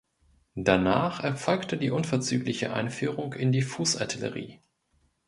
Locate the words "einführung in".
2.73-3.51